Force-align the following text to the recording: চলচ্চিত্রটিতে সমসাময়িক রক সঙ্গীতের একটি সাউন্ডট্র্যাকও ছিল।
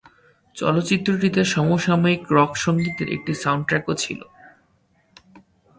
চলচ্চিত্রটিতে 0.55 1.41
সমসাময়িক 1.45 2.23
রক 2.31 2.51
সঙ্গীতের 2.55 3.07
একটি 3.09 3.33
সাউন্ডট্র্যাকও 3.33 3.93
ছিল। 3.93 4.19